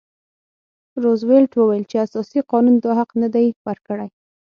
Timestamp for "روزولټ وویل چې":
1.03-1.97